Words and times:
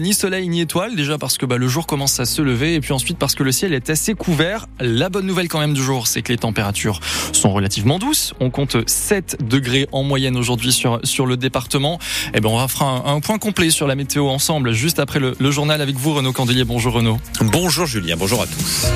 Ni 0.00 0.12
soleil 0.12 0.48
ni 0.48 0.60
étoile, 0.60 0.96
déjà 0.96 1.18
parce 1.18 1.38
que 1.38 1.46
bah, 1.46 1.56
le 1.56 1.68
jour 1.68 1.86
commence 1.86 2.18
à 2.18 2.24
se 2.24 2.42
lever 2.42 2.74
et 2.74 2.80
puis 2.80 2.92
ensuite 2.92 3.16
parce 3.16 3.36
que 3.36 3.44
le 3.44 3.52
ciel 3.52 3.72
est 3.72 3.90
assez 3.90 4.14
couvert. 4.14 4.66
La 4.80 5.08
bonne 5.08 5.24
nouvelle 5.24 5.46
quand 5.46 5.60
même 5.60 5.72
du 5.72 5.84
jour, 5.84 6.08
c'est 6.08 6.20
que 6.20 6.32
les 6.32 6.38
températures 6.38 6.98
sont 7.32 7.52
relativement 7.52 8.00
douces. 8.00 8.34
On 8.40 8.50
compte 8.50 8.76
7 8.88 9.48
degrés 9.48 9.86
en 9.92 10.02
moyenne 10.02 10.36
aujourd'hui 10.36 10.72
sur, 10.72 10.98
sur 11.04 11.26
le 11.26 11.36
département. 11.36 12.00
Et 12.26 12.38
eh 12.38 12.40
ben 12.40 12.48
on 12.48 12.66
faire 12.66 12.82
un, 12.88 13.04
un, 13.06 13.20
point 13.20 13.38
complet 13.38 13.70
sur 13.70 13.86
la 13.86 13.94
météo 13.94 14.26
ensemble 14.30 14.72
juste 14.72 14.98
après 14.98 15.20
le, 15.20 15.36
le 15.38 15.50
journal 15.52 15.80
avec 15.80 15.94
vous 15.94 16.12
Renaud 16.12 16.32
Candelier. 16.32 16.64
Bonjour 16.64 16.94
Renaud. 16.94 17.20
Bonjour 17.40 17.86
Julien, 17.86 18.16
bonjour 18.16 18.42
à 18.42 18.46
tous. 18.46 18.88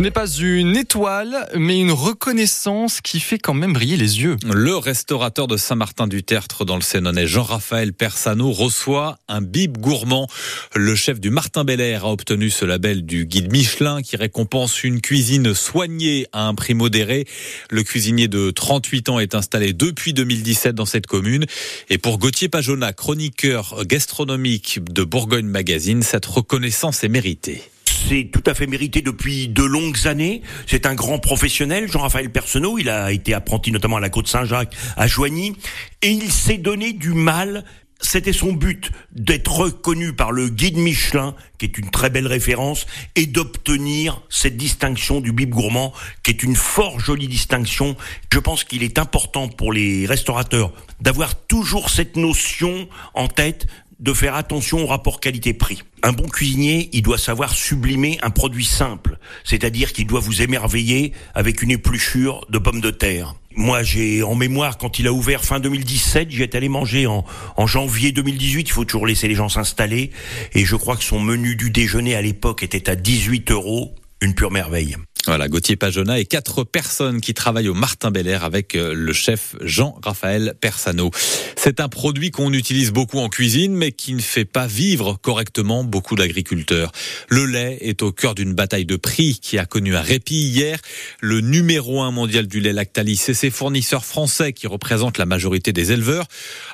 Ce 0.00 0.02
n'est 0.02 0.10
pas 0.10 0.30
une 0.30 0.78
étoile, 0.78 1.46
mais 1.58 1.78
une 1.78 1.92
reconnaissance 1.92 3.02
qui 3.02 3.20
fait 3.20 3.36
quand 3.38 3.52
même 3.52 3.74
briller 3.74 3.98
les 3.98 4.22
yeux. 4.22 4.38
Le 4.46 4.74
restaurateur 4.74 5.46
de 5.46 5.58
Saint-Martin-du-Tertre 5.58 6.64
dans 6.64 6.76
le 6.76 6.80
Sénonais, 6.80 7.26
Jean-Raphaël 7.26 7.92
Persano, 7.92 8.50
reçoit 8.50 9.18
un 9.28 9.42
bib 9.42 9.76
gourmand. 9.76 10.26
Le 10.74 10.94
chef 10.94 11.20
du 11.20 11.28
Martin 11.28 11.64
Belair 11.64 12.06
a 12.06 12.12
obtenu 12.12 12.48
ce 12.48 12.64
label 12.64 13.04
du 13.04 13.26
guide 13.26 13.52
Michelin 13.52 14.00
qui 14.00 14.16
récompense 14.16 14.84
une 14.84 15.02
cuisine 15.02 15.52
soignée 15.52 16.26
à 16.32 16.46
un 16.46 16.54
prix 16.54 16.72
modéré. 16.72 17.26
Le 17.68 17.82
cuisinier 17.82 18.26
de 18.26 18.50
38 18.50 19.10
ans 19.10 19.18
est 19.18 19.34
installé 19.34 19.74
depuis 19.74 20.14
2017 20.14 20.74
dans 20.74 20.86
cette 20.86 21.08
commune. 21.08 21.44
Et 21.90 21.98
pour 21.98 22.18
Gauthier 22.18 22.48
Pajona, 22.48 22.94
chroniqueur 22.94 23.84
gastronomique 23.84 24.82
de 24.82 25.04
Bourgogne 25.04 25.44
Magazine, 25.44 26.02
cette 26.02 26.24
reconnaissance 26.24 27.04
est 27.04 27.10
méritée 27.10 27.70
c'est 28.08 28.30
tout 28.32 28.42
à 28.46 28.54
fait 28.54 28.66
mérité 28.66 29.02
depuis 29.02 29.48
de 29.48 29.62
longues 29.62 30.06
années. 30.06 30.42
C'est 30.66 30.86
un 30.86 30.94
grand 30.94 31.18
professionnel, 31.18 31.90
Jean-Raphaël 31.90 32.30
Personnot. 32.30 32.78
Il 32.78 32.88
a 32.88 33.12
été 33.12 33.34
apprenti 33.34 33.72
notamment 33.72 33.96
à 33.96 34.00
la 34.00 34.10
Côte 34.10 34.28
Saint-Jacques, 34.28 34.74
à 34.96 35.06
Joigny. 35.06 35.54
Et 36.02 36.10
il 36.10 36.30
s'est 36.30 36.58
donné 36.58 36.92
du 36.92 37.12
mal 37.12 37.64
c'était 38.02 38.32
son 38.32 38.52
but 38.52 38.90
d'être 39.12 39.52
reconnu 39.52 40.14
par 40.14 40.32
le 40.32 40.48
guide 40.48 40.78
Michelin, 40.78 41.34
qui 41.58 41.66
est 41.66 41.76
une 41.76 41.90
très 41.90 42.08
belle 42.08 42.26
référence, 42.26 42.86
et 43.14 43.26
d'obtenir 43.26 44.22
cette 44.30 44.56
distinction 44.56 45.20
du 45.20 45.32
bib 45.32 45.50
gourmand, 45.50 45.92
qui 46.22 46.30
est 46.30 46.42
une 46.42 46.56
fort 46.56 46.98
jolie 46.98 47.28
distinction. 47.28 47.96
Je 48.32 48.38
pense 48.38 48.64
qu'il 48.64 48.82
est 48.82 48.98
important 48.98 49.48
pour 49.48 49.72
les 49.72 50.06
restaurateurs 50.06 50.72
d'avoir 51.00 51.34
toujours 51.34 51.90
cette 51.90 52.16
notion 52.16 52.88
en 53.14 53.28
tête 53.28 53.66
de 54.00 54.12
faire 54.12 54.34
attention 54.34 54.82
au 54.82 54.86
rapport 54.86 55.20
qualité-prix. 55.20 55.82
Un 56.02 56.12
bon 56.12 56.26
cuisinier, 56.26 56.88
il 56.92 57.02
doit 57.02 57.18
savoir 57.18 57.54
sublimer 57.54 58.18
un 58.22 58.30
produit 58.30 58.64
simple, 58.64 59.18
c'est-à-dire 59.44 59.92
qu'il 59.92 60.06
doit 60.06 60.20
vous 60.20 60.42
émerveiller 60.42 61.12
avec 61.34 61.62
une 61.62 61.70
épluchure 61.70 62.46
de 62.48 62.58
pommes 62.58 62.80
de 62.80 62.90
terre. 62.90 63.34
Moi, 63.56 63.82
j'ai 63.82 64.22
en 64.22 64.36
mémoire 64.36 64.78
quand 64.78 65.00
il 65.00 65.06
a 65.08 65.12
ouvert 65.12 65.44
fin 65.44 65.58
2017, 65.58 66.30
j'y 66.30 66.42
étais 66.42 66.56
allé 66.56 66.68
manger 66.68 67.06
en, 67.06 67.24
janvier 67.66 68.12
2018. 68.12 68.68
Il 68.68 68.72
faut 68.72 68.84
toujours 68.84 69.06
laisser 69.06 69.26
les 69.26 69.34
gens 69.34 69.48
s'installer. 69.48 70.12
Et 70.54 70.64
je 70.64 70.76
crois 70.76 70.96
que 70.96 71.02
son 71.02 71.20
menu 71.20 71.56
du 71.56 71.70
déjeuner 71.70 72.14
à 72.14 72.22
l'époque 72.22 72.62
était 72.62 72.88
à 72.88 72.94
18 72.94 73.50
euros, 73.50 73.94
une 74.20 74.34
pure 74.34 74.50
merveille. 74.50 74.96
Voilà, 75.26 75.48
Gauthier 75.48 75.76
Pajona 75.76 76.18
et 76.18 76.24
quatre 76.24 76.64
personnes 76.64 77.20
qui 77.20 77.34
travaillent 77.34 77.68
au 77.68 77.74
Martin 77.74 78.10
Belair 78.10 78.42
avec 78.42 78.74
euh, 78.74 78.94
le 78.94 79.12
chef 79.12 79.54
Jean-Raphaël 79.60 80.54
Persano. 80.58 81.10
C'est 81.56 81.78
un 81.78 81.88
produit 81.88 82.30
qu'on 82.30 82.54
utilise 82.54 82.90
beaucoup 82.90 83.18
en 83.18 83.28
cuisine, 83.28 83.74
mais 83.74 83.92
qui 83.92 84.14
ne 84.14 84.20
fait 84.20 84.46
pas 84.46 84.66
vivre 84.66 85.18
correctement 85.20 85.84
beaucoup 85.84 86.14
d'agriculteurs. 86.14 86.90
Le 87.28 87.44
lait 87.44 87.76
est 87.82 88.02
au 88.02 88.12
cœur 88.12 88.34
d'une 88.34 88.54
bataille 88.54 88.86
de 88.86 88.96
prix 88.96 89.38
qui 89.40 89.58
a 89.58 89.66
connu 89.66 89.94
un 89.94 90.00
répit 90.00 90.40
hier. 90.40 90.78
Le 91.20 91.42
numéro 91.42 92.00
un 92.00 92.10
mondial 92.10 92.46
du 92.46 92.60
lait 92.60 92.72
Lactalis 92.72 93.22
et 93.28 93.34
ses 93.34 93.50
fournisseurs 93.50 94.06
français, 94.06 94.54
qui 94.54 94.66
représentent 94.66 95.18
la 95.18 95.26
majorité 95.26 95.74
des 95.74 95.92
éleveurs, 95.92 96.26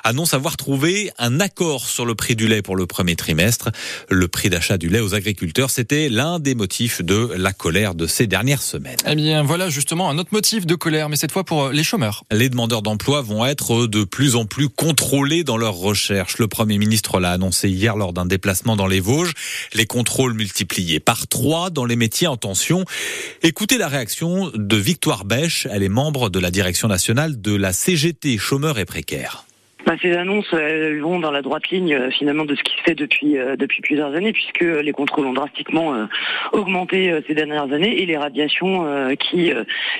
annoncent 0.05 0.35
avoir 0.37 0.55
trouvé 0.55 1.11
un 1.17 1.41
accord 1.41 1.85
sur 1.85 2.05
le 2.05 2.15
prix 2.15 2.37
du 2.37 2.47
lait 2.47 2.61
pour 2.61 2.77
le 2.77 2.87
premier 2.87 3.17
trimestre. 3.17 3.71
Le 4.09 4.29
prix 4.29 4.49
d'achat 4.49 4.77
du 4.77 4.87
lait 4.87 5.01
aux 5.01 5.15
agriculteurs, 5.15 5.69
c'était 5.69 6.07
l'un 6.07 6.39
des 6.39 6.55
motifs 6.55 7.01
de 7.01 7.33
la 7.37 7.53
colère 7.53 7.93
de 7.93 8.07
ces 8.07 8.25
derniers 8.25 8.37
dernière 8.37 8.61
semaine. 8.61 8.97
Eh 9.07 9.15
bien, 9.15 9.41
voilà 9.41 9.71
justement 9.71 10.11
un 10.11 10.19
autre 10.19 10.29
motif 10.31 10.67
de 10.67 10.75
colère, 10.75 11.09
mais 11.09 11.15
cette 11.15 11.31
fois 11.31 11.43
pour 11.43 11.63
euh, 11.63 11.71
les 11.71 11.83
chômeurs. 11.83 12.23
Les 12.29 12.49
demandeurs 12.49 12.83
d'emploi 12.83 13.23
vont 13.23 13.43
être 13.47 13.87
de 13.87 14.03
plus 14.03 14.35
en 14.35 14.45
plus 14.45 14.69
contrôlés 14.69 15.43
dans 15.43 15.57
leurs 15.57 15.73
recherches. 15.73 16.37
Le 16.37 16.47
Premier 16.47 16.77
ministre 16.77 17.19
l'a 17.19 17.31
annoncé 17.31 17.67
hier 17.67 17.97
lors 17.97 18.13
d'un 18.13 18.27
déplacement 18.27 18.75
dans 18.75 18.85
les 18.85 18.99
Vosges. 18.99 19.33
Les 19.73 19.87
contrôles 19.87 20.35
multipliés 20.35 20.99
par 20.99 21.25
trois 21.27 21.71
dans 21.71 21.85
les 21.85 21.95
métiers 21.95 22.27
en 22.27 22.37
tension. 22.37 22.85
Écoutez 23.41 23.79
la 23.79 23.87
réaction 23.87 24.51
de 24.53 24.77
Victoire 24.77 25.25
Bèche. 25.25 25.67
Elle 25.71 25.81
est 25.81 25.89
membre 25.89 26.29
de 26.29 26.37
la 26.37 26.51
direction 26.51 26.87
nationale 26.87 27.41
de 27.41 27.55
la 27.55 27.73
CGT 27.73 28.37
chômeurs 28.37 28.77
et 28.77 28.85
précaires. 28.85 29.46
Bah, 29.87 29.95
ces 30.01 30.11
annonces 30.17 30.51
elles 30.51 30.99
vont 30.99 31.17
dans 31.17 31.31
la 31.31 31.41
droite 31.41 31.69
ligne 31.69 31.93
euh, 31.93 32.11
finalement 32.11 32.43
de 32.43 32.55
ce 32.55 32.61
qui 32.61 32.75
se 32.75 32.83
fait 32.83 32.93
depuis 32.93 33.37
euh, 33.37 33.55
depuis 33.55 33.81
plusieurs 33.81 34.13
années 34.15 34.33
puisque 34.33 34.59
les 34.59 34.91
contrôles 34.91 35.27
ont 35.27 35.31
drastiquement 35.31 35.93
euh, 35.93 36.07
augmenté 36.51 37.17
ces 37.25 37.33
dernières 37.33 37.71
années 37.71 38.01
et 38.01 38.05
les 38.05 38.17
radiations 38.17 39.15
qui 39.17 39.53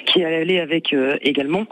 qui 0.06 0.24
allaient 0.26 0.60
avec 0.60 0.94
également. 1.22 1.66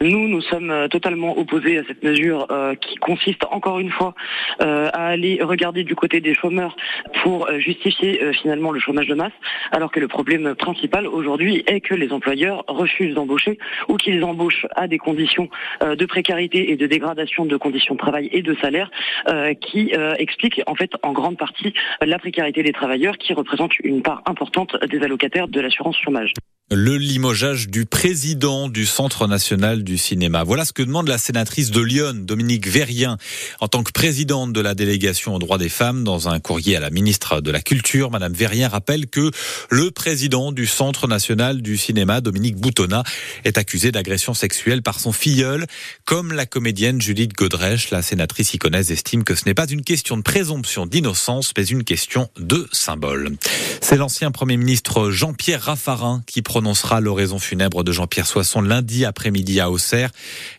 Nous 0.00 0.26
nous 0.26 0.40
sommes 0.40 0.88
totalement 0.90 1.38
opposés 1.38 1.78
à 1.78 1.82
cette 1.86 2.02
mesure 2.02 2.48
qui 2.80 2.96
consiste 2.96 3.44
encore 3.50 3.78
une 3.78 3.90
fois 3.90 4.14
à 4.58 5.06
aller 5.06 5.40
regarder 5.42 5.84
du 5.84 5.94
côté 5.94 6.20
des 6.20 6.34
chômeurs 6.34 6.76
pour 7.22 7.50
justifier 7.58 8.32
finalement 8.32 8.72
le 8.72 8.80
chômage 8.80 9.06
de 9.06 9.14
masse 9.14 9.32
alors 9.72 9.90
que 9.90 10.00
le 10.00 10.08
problème 10.08 10.54
principal 10.54 11.06
aujourd'hui 11.06 11.62
est 11.66 11.80
que 11.80 11.94
les 11.94 12.12
employeurs 12.12 12.64
refusent 12.68 13.14
d'embaucher 13.14 13.58
ou 13.88 13.96
qu'ils 13.96 14.22
embauchent 14.24 14.66
à 14.74 14.88
des 14.88 14.98
conditions 14.98 15.48
de 15.80 16.06
précarité 16.06 16.70
et 16.70 16.76
de 16.76 16.86
dégradation 16.86 17.44
de 17.44 17.56
conditions 17.56 17.94
de 17.94 17.98
travail 17.98 18.28
et 18.32 18.42
de 18.42 18.54
salaire 18.54 18.90
euh, 19.28 19.54
qui 19.54 19.92
euh, 19.94 20.14
explique 20.18 20.60
en 20.66 20.74
fait 20.74 20.90
en 21.02 21.12
grande 21.12 21.36
partie 21.36 21.74
la 22.00 22.18
précarité 22.18 22.62
des 22.62 22.72
travailleurs 22.72 23.18
qui 23.18 23.32
représente 23.34 23.78
une 23.80 24.02
part 24.02 24.22
importante 24.26 24.76
des 24.86 25.02
allocataires 25.02 25.48
de 25.48 25.60
l'assurance 25.60 25.96
chômage 25.98 26.32
le 26.72 26.96
limogeage 26.96 27.68
du 27.68 27.84
président 27.84 28.68
du 28.68 28.86
Centre 28.86 29.26
national 29.26 29.82
du 29.82 29.98
cinéma. 29.98 30.44
Voilà 30.44 30.64
ce 30.64 30.72
que 30.72 30.84
demande 30.84 31.08
la 31.08 31.18
sénatrice 31.18 31.72
de 31.72 31.80
Lyon, 31.80 32.14
Dominique 32.14 32.68
Verrien, 32.68 33.18
en 33.58 33.66
tant 33.66 33.82
que 33.82 33.90
présidente 33.90 34.52
de 34.52 34.60
la 34.60 34.76
délégation 34.76 35.34
aux 35.34 35.40
droits 35.40 35.58
des 35.58 35.68
femmes. 35.68 36.04
Dans 36.04 36.28
un 36.28 36.38
courrier 36.38 36.76
à 36.76 36.80
la 36.80 36.90
ministre 36.90 37.40
de 37.40 37.50
la 37.50 37.60
Culture, 37.60 38.12
Madame 38.12 38.34
Verrien 38.34 38.68
rappelle 38.68 39.08
que 39.08 39.32
le 39.68 39.90
président 39.90 40.52
du 40.52 40.66
Centre 40.66 41.08
national 41.08 41.60
du 41.60 41.76
cinéma, 41.76 42.20
Dominique 42.20 42.56
Boutonna, 42.56 43.02
est 43.44 43.58
accusé 43.58 43.90
d'agression 43.90 44.32
sexuelle 44.32 44.82
par 44.82 45.00
son 45.00 45.10
filleul. 45.10 45.66
Comme 46.04 46.32
la 46.32 46.46
comédienne 46.46 47.00
Judith 47.00 47.32
Godrèche, 47.32 47.90
la 47.90 48.02
sénatrice 48.02 48.54
iconaise 48.54 48.92
estime 48.92 49.24
que 49.24 49.34
ce 49.34 49.44
n'est 49.44 49.54
pas 49.54 49.66
une 49.66 49.82
question 49.82 50.16
de 50.16 50.22
présomption 50.22 50.86
d'innocence, 50.86 51.52
mais 51.56 51.64
une 51.64 51.82
question 51.82 52.30
de 52.38 52.68
symbole. 52.70 53.36
C'est 53.80 53.96
l'ancien 53.96 54.30
Premier 54.30 54.56
ministre 54.56 55.10
Jean-Pierre 55.10 55.62
Raffarin 55.62 56.22
qui 56.28 56.42
prononcera 56.60 57.00
l'oraison 57.00 57.38
funèbre 57.38 57.84
de 57.84 57.90
Jean-Pierre 57.90 58.26
Soisson 58.26 58.60
lundi 58.60 59.06
après-midi 59.06 59.60
à 59.60 59.70
Auxerre. 59.70 60.10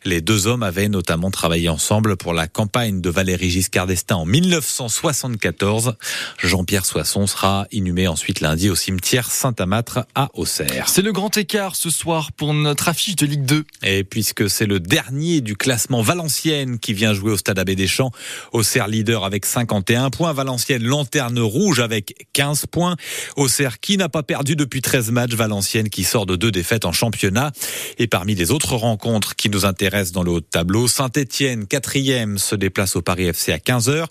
Les 0.04 0.20
deux 0.20 0.48
hommes 0.48 0.64
avaient 0.64 0.90
notamment 0.90 1.30
travaillé 1.30 1.70
ensemble 1.70 2.18
pour 2.18 2.34
la 2.34 2.48
campagne 2.48 3.02
de 3.02 3.10
Valéry 3.12 3.52
Giscard 3.52 3.86
d'Estaing 3.86 4.16
en 4.16 4.26
1974. 4.26 5.94
Jean-Pierre 6.40 6.88
Soisson 6.88 7.28
sera 7.28 7.68
inhumé 7.72 8.08
ensuite 8.08 8.40
lundi 8.40 8.72
au 8.72 8.76
cimetière 8.76 9.30
Saint-Amâtre 9.30 10.08
à 10.16 10.32
Auxerre. 10.34 10.90
C'est 10.90 11.04
le 11.04 11.12
grand 11.12 11.38
écart 11.38 11.76
ce 11.76 11.92
soir 11.92 12.32
pour 12.32 12.56
notre 12.56 12.90
affiche 12.90 13.16
de 13.16 13.28
Ligue 13.28 13.46
2. 13.46 13.64
Et 13.84 14.04
puisque 14.04 14.50
c'est 14.50 14.66
le 14.66 14.80
dernier 14.80 15.42
du 15.42 15.56
classement 15.56 16.02
Valenciennes 16.02 16.80
qui 16.80 16.94
vient 16.94 17.14
jouer 17.14 17.34
au 17.34 17.38
stade 17.38 17.60
Abbé 17.60 17.76
Deschamps, 17.76 18.10
Auxerre 18.54 18.88
leader 18.88 19.24
avec 19.24 19.46
51 19.46 20.10
points, 20.10 20.34
Valenciennes 20.34 20.84
lanterne 20.84 21.38
rouge 21.38 21.80
avec 21.80 22.28
15 22.34 22.66
points, 22.72 22.96
Auxerre 23.36 23.80
qui 23.80 23.98
n'a 23.98 24.10
pas 24.10 24.24
perdu 24.24 24.56
depuis 24.56 24.82
13 24.82 25.12
matchs, 25.12 25.34
Valenciennes 25.34 25.91
qui 25.92 26.04
sort 26.04 26.26
de 26.26 26.36
deux 26.36 26.52
défaites 26.52 26.86
en 26.86 26.92
championnat. 26.92 27.52
Et 28.00 28.08
parmi 28.08 28.34
les 28.34 28.50
autres 28.50 28.76
rencontres 28.76 29.36
qui 29.36 29.50
nous 29.50 29.66
intéressent 29.66 30.14
dans 30.14 30.24
le 30.24 30.32
haut 30.32 30.40
de 30.40 30.46
tableau, 30.46 30.88
Saint-Etienne, 30.88 31.68
quatrième, 31.68 32.40
se 32.40 32.56
déplace 32.56 32.96
au 32.96 33.02
Paris 33.04 33.26
FC 33.26 33.52
à 33.52 33.58
15h. 33.58 34.06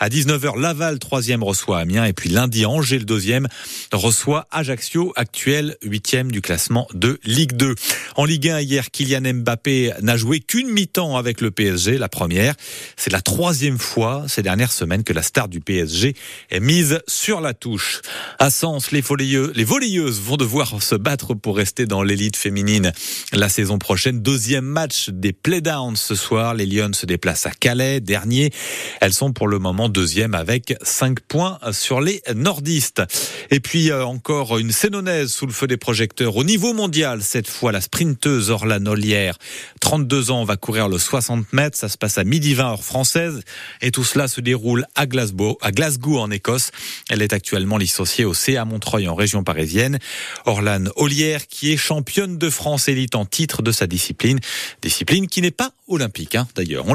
À 0.00 0.08
19h, 0.08 0.58
Laval, 0.58 0.98
troisième, 0.98 1.44
reçoit 1.44 1.78
Amiens. 1.78 2.04
Et 2.04 2.12
puis 2.12 2.28
lundi, 2.28 2.66
Angers, 2.66 2.98
le 2.98 3.04
deuxième, 3.04 3.46
reçoit 3.92 4.48
Ajaccio, 4.50 5.12
actuel 5.14 5.76
huitième 5.82 6.32
du 6.32 6.40
classement 6.40 6.88
de 6.94 7.20
Ligue 7.24 7.52
2. 7.52 7.74
En 8.16 8.24
Ligue 8.24 8.48
1, 8.48 8.60
hier, 8.60 8.90
Kylian 8.90 9.34
Mbappé 9.34 9.92
n'a 10.02 10.16
joué 10.16 10.40
qu'une 10.40 10.70
mi-temps 10.70 11.16
avec 11.16 11.40
le 11.40 11.50
PSG, 11.50 11.98
la 11.98 12.08
première. 12.08 12.54
C'est 12.96 13.12
la 13.12 13.20
troisième 13.20 13.78
fois 13.78 14.24
ces 14.28 14.42
dernières 14.42 14.72
semaines 14.72 15.04
que 15.04 15.12
la 15.12 15.22
star 15.22 15.48
du 15.48 15.60
PSG 15.60 16.14
est 16.50 16.60
mise 16.60 17.00
sur 17.06 17.40
la 17.40 17.54
touche. 17.54 18.00
À 18.38 18.50
Sens, 18.50 18.90
les, 18.90 19.02
les 19.54 19.64
volleyeuses 19.64 20.20
vont 20.20 20.36
devoir 20.36 20.82
se 20.82 20.94
battre 20.94 21.25
pour 21.34 21.56
rester 21.56 21.86
dans 21.86 22.02
l'élite 22.02 22.36
féminine 22.36 22.92
la 23.32 23.48
saison 23.48 23.78
prochaine. 23.78 24.20
Deuxième 24.20 24.64
match 24.64 25.10
des 25.10 25.32
playdowns 25.32 25.96
ce 25.96 26.14
soir. 26.14 26.54
Les 26.54 26.66
Lyon 26.66 26.90
se 26.92 27.06
déplacent 27.06 27.46
à 27.46 27.50
Calais, 27.50 28.00
dernier. 28.00 28.52
Elles 29.00 29.12
sont 29.12 29.32
pour 29.32 29.48
le 29.48 29.58
moment 29.58 29.88
deuxième 29.88 30.34
avec 30.34 30.74
5 30.82 31.20
points 31.20 31.58
sur 31.72 32.00
les 32.00 32.22
nordistes. 32.34 33.02
Et 33.50 33.60
puis 33.60 33.90
euh, 33.90 34.04
encore 34.04 34.58
une 34.58 34.72
Sénonaise 34.72 35.32
sous 35.32 35.46
le 35.46 35.52
feu 35.52 35.66
des 35.66 35.76
projecteurs 35.76 36.36
au 36.36 36.44
niveau 36.44 36.72
mondial. 36.72 37.22
Cette 37.22 37.48
fois, 37.48 37.72
la 37.72 37.80
sprinteuse 37.80 38.50
Orlan 38.50 38.84
Ollière, 38.86 39.36
32 39.80 40.30
ans, 40.30 40.44
va 40.44 40.56
courir 40.56 40.88
le 40.88 40.98
60 40.98 41.52
mètres. 41.52 41.76
Ça 41.76 41.88
se 41.88 41.98
passe 41.98 42.18
à 42.18 42.24
midi 42.24 42.54
20 42.54 42.64
heure 42.64 42.84
française. 42.84 43.40
Et 43.82 43.90
tout 43.90 44.04
cela 44.04 44.28
se 44.28 44.40
déroule 44.40 44.86
à 44.94 45.06
Glasgow, 45.06 45.58
à 45.60 45.72
Glasgow 45.72 46.18
en 46.18 46.30
Écosse. 46.30 46.70
Elle 47.08 47.22
est 47.22 47.32
actuellement 47.32 47.78
licenciée 47.78 48.24
au 48.24 48.34
CA 48.34 48.64
Montreuil 48.64 49.08
en 49.08 49.14
région 49.14 49.44
parisienne. 49.44 49.98
Orlan 50.44 50.84
Qui 51.48 51.72
est 51.72 51.76
championne 51.76 52.38
de 52.38 52.50
France 52.50 52.88
élite 52.88 53.14
en 53.14 53.24
titre 53.24 53.62
de 53.62 53.72
sa 53.72 53.86
discipline. 53.86 54.38
Discipline 54.82 55.28
qui 55.28 55.40
n'est 55.40 55.50
pas 55.50 55.72
olympique, 55.88 56.34
hein, 56.34 56.46
d'ailleurs. 56.54 56.86